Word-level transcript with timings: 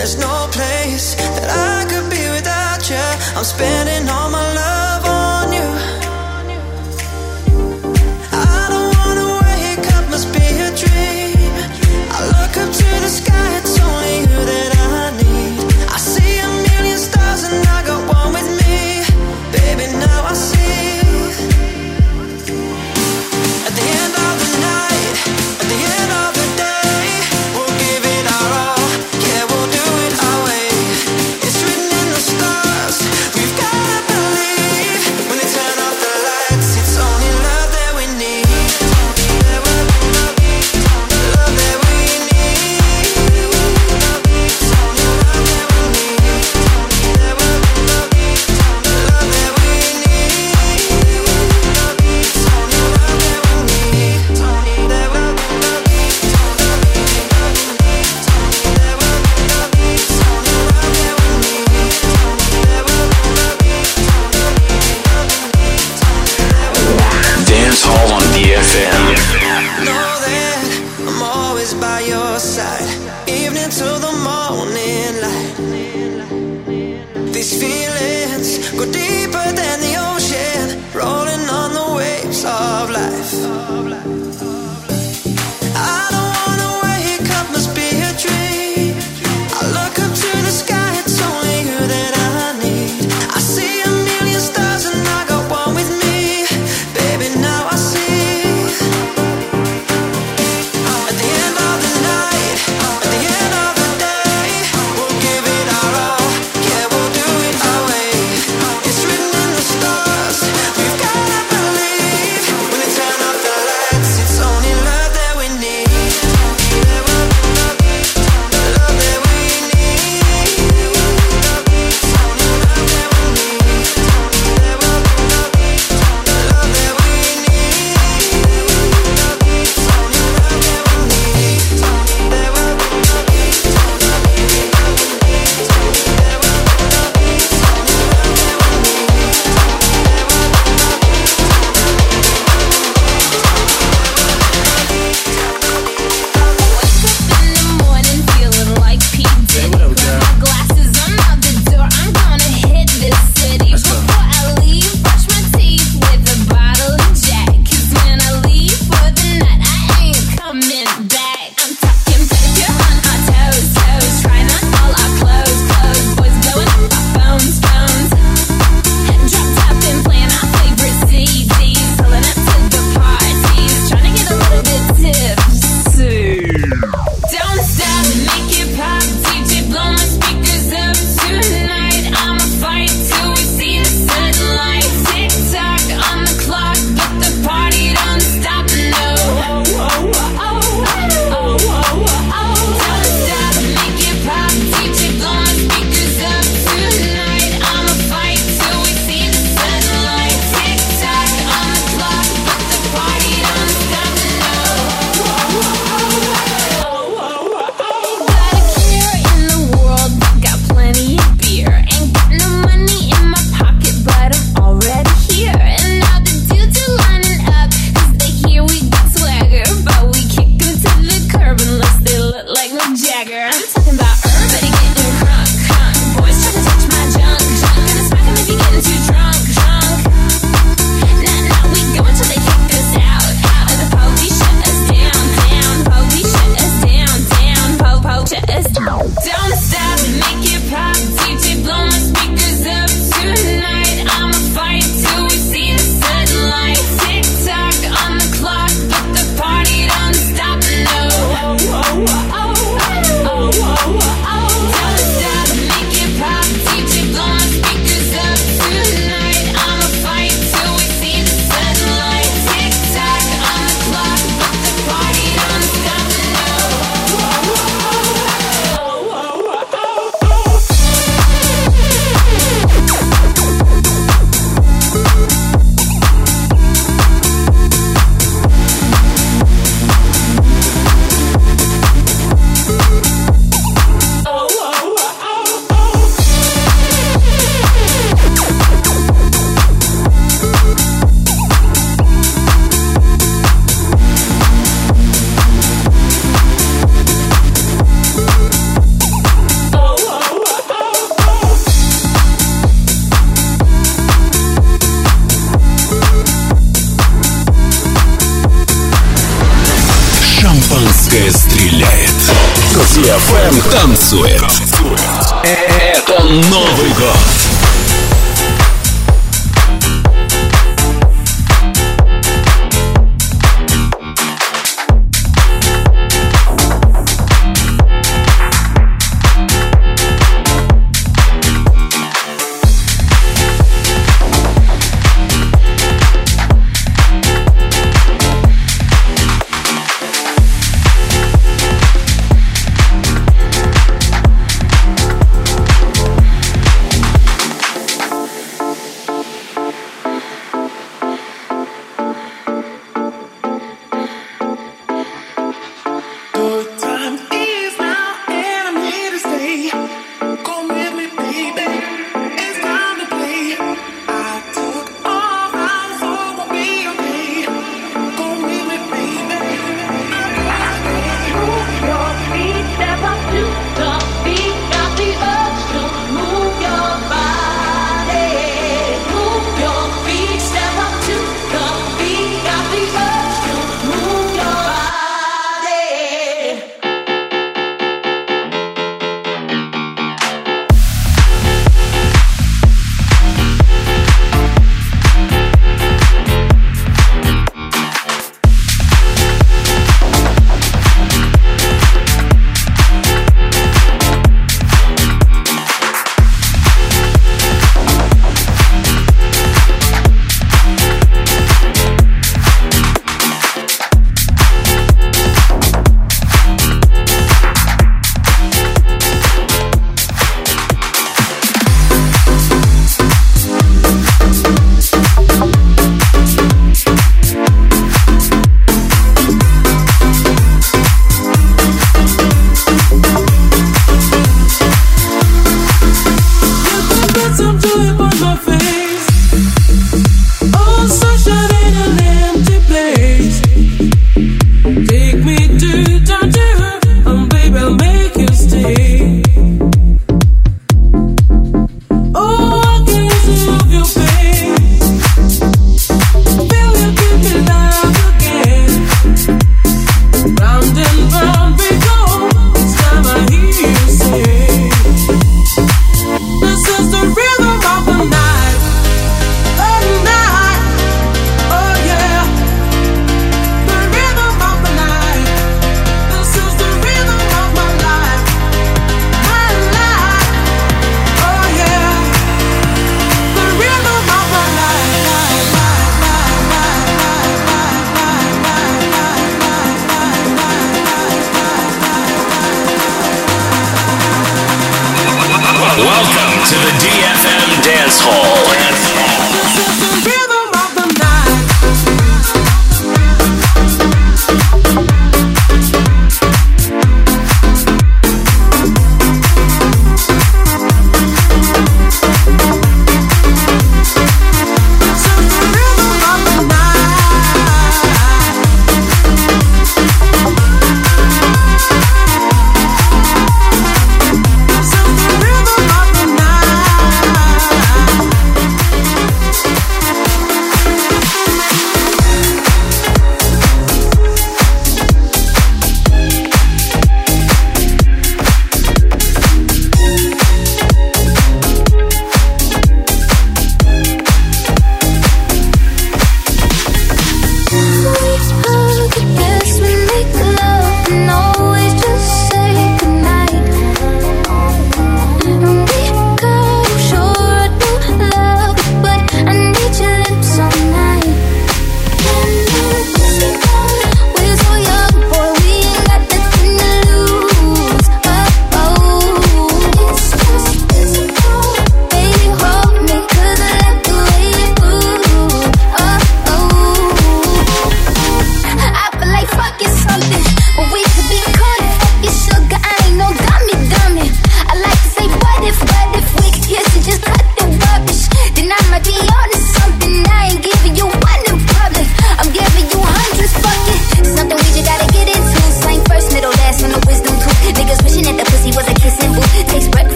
There's 0.00 0.16
no 0.16 0.48
place 0.50 0.69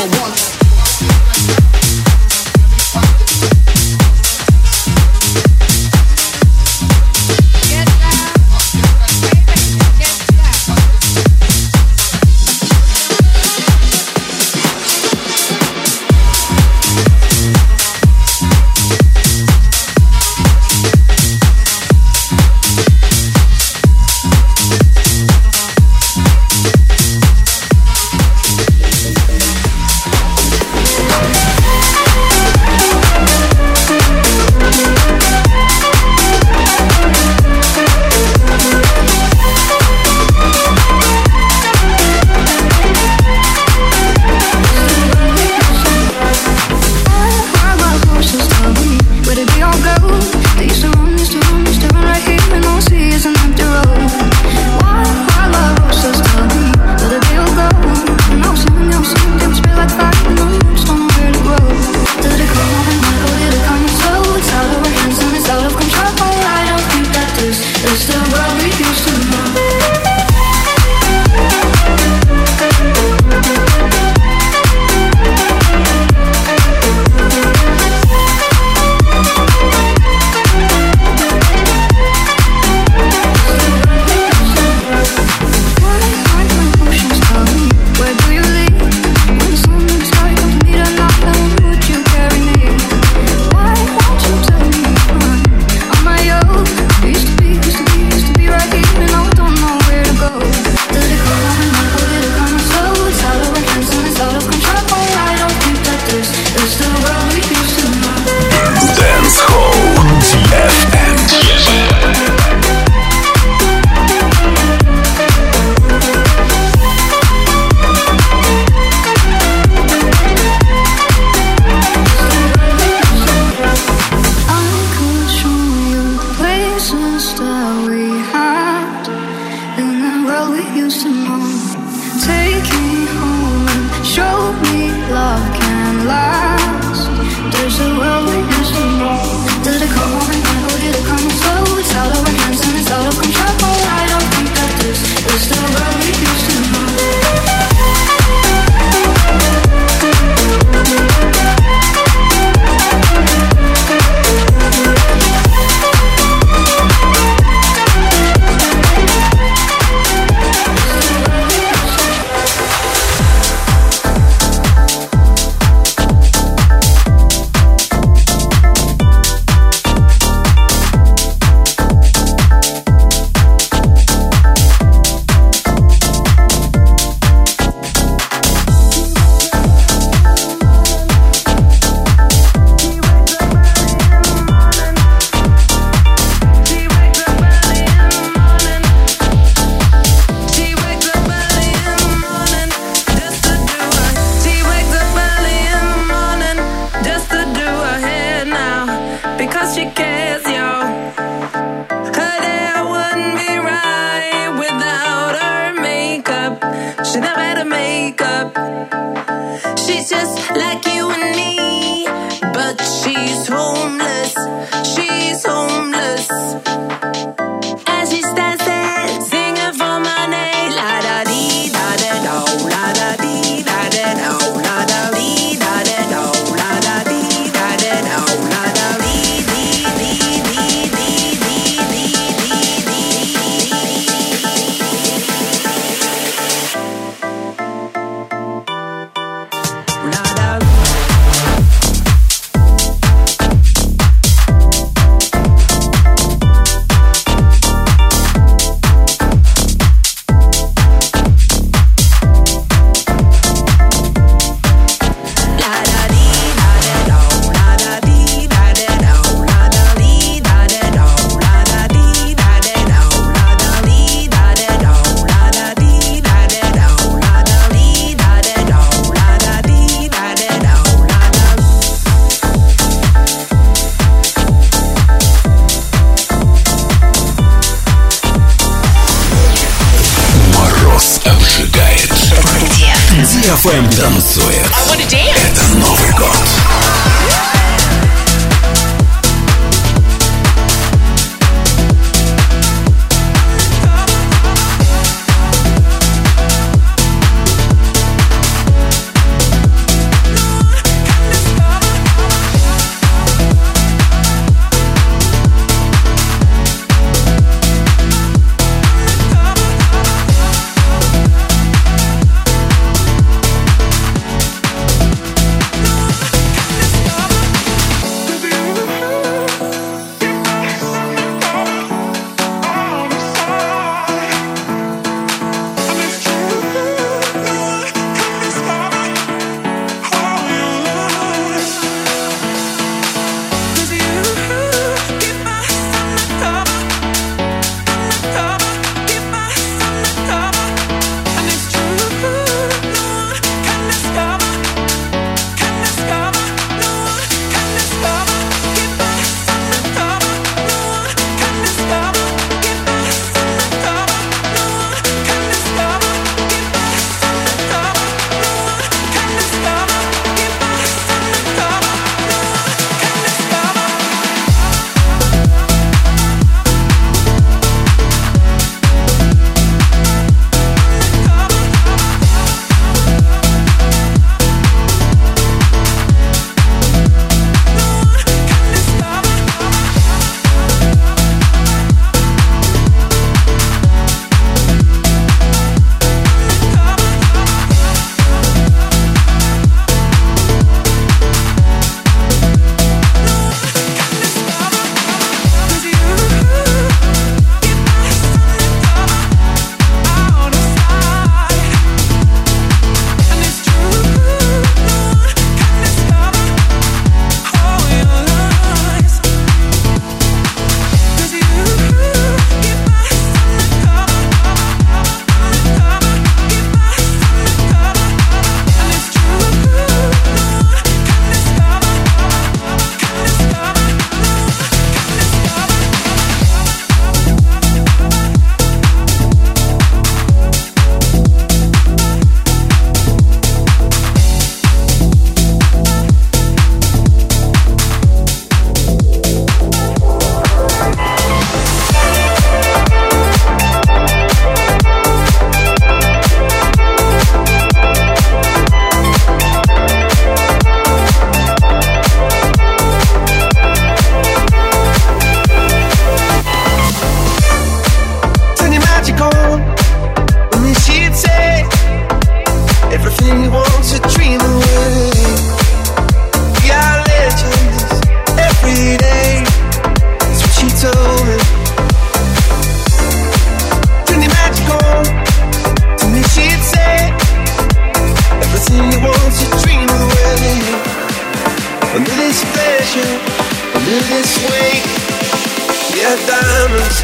Number 0.00 0.16
one. 0.16 0.59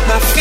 My 0.09 0.36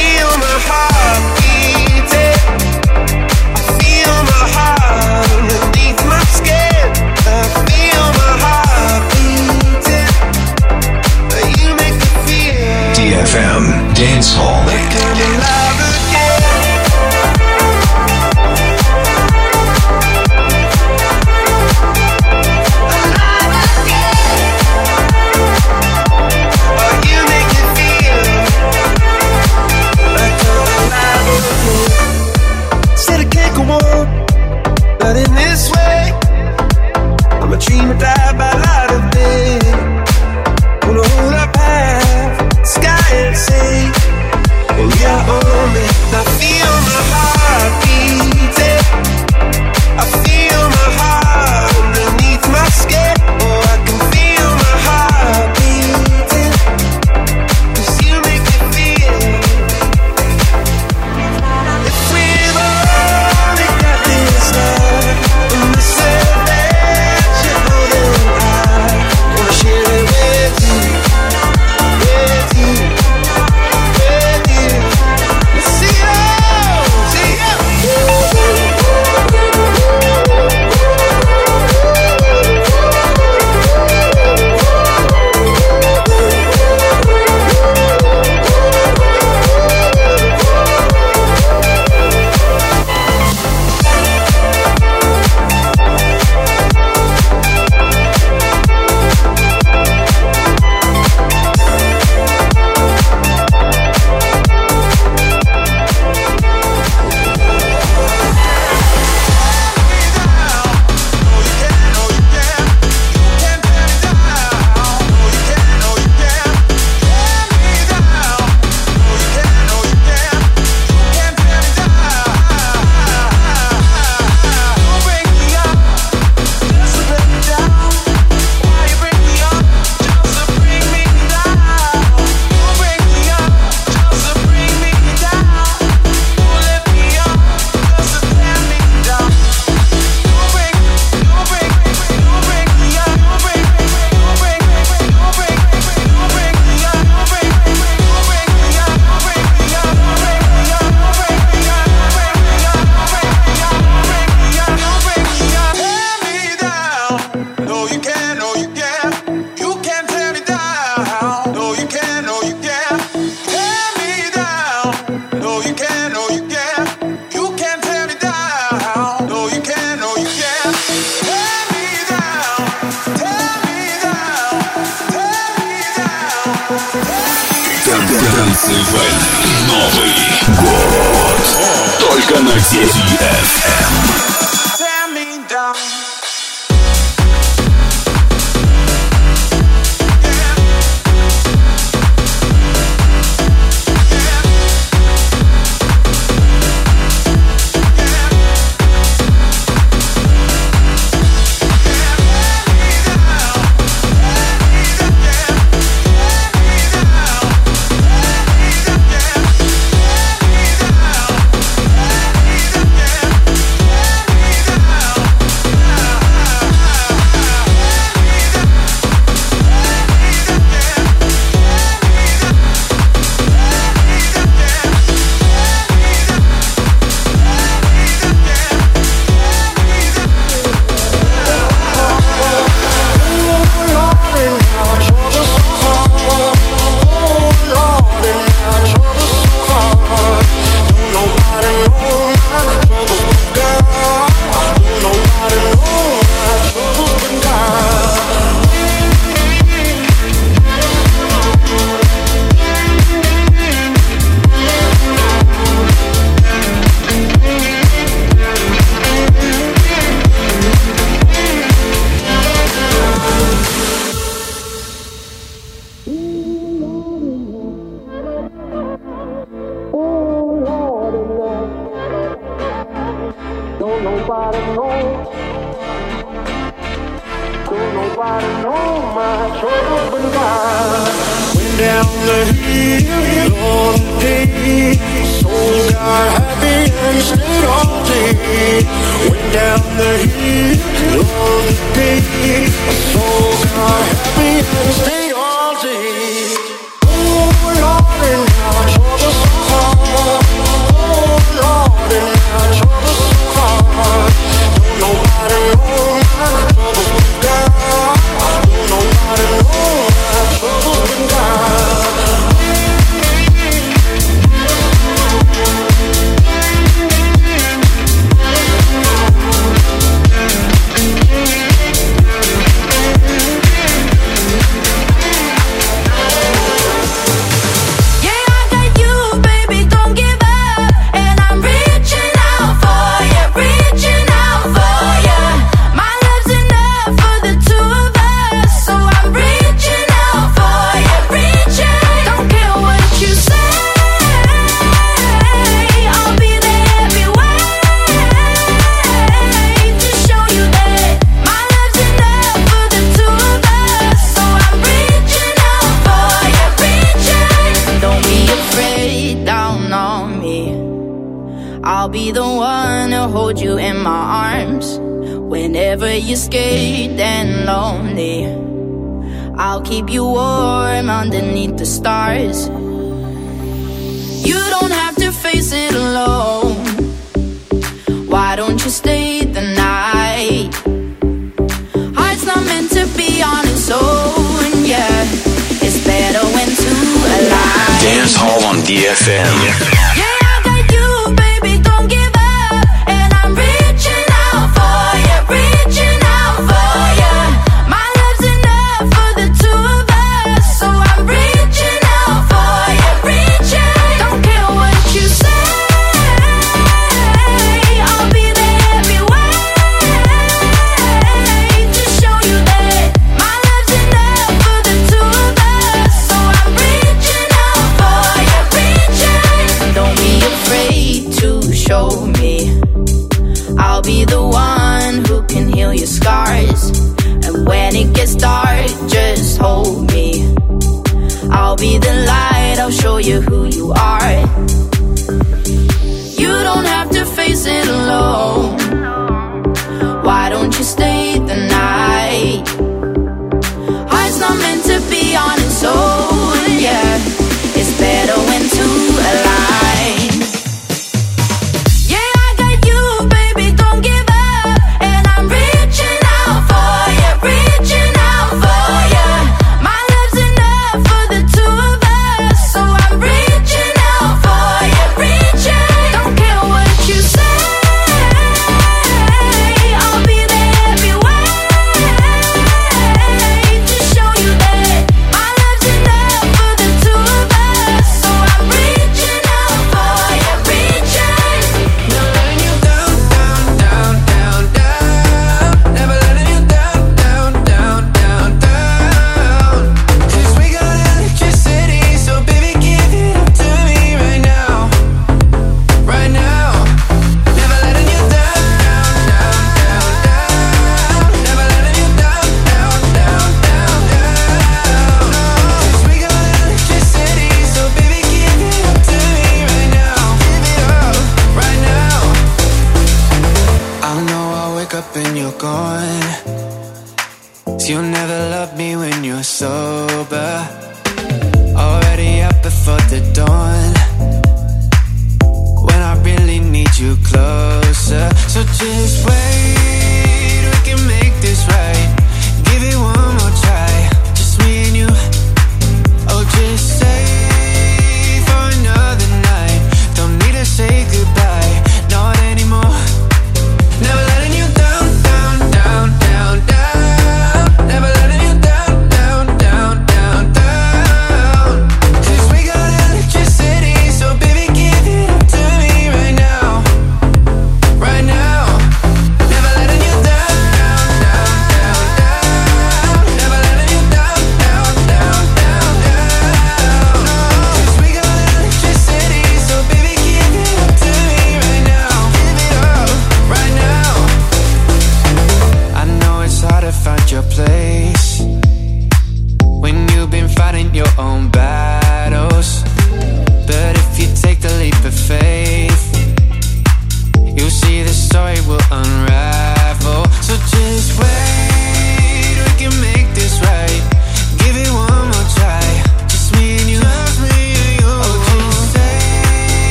show 433.15 433.19
you 433.19 433.39
who 433.39 433.64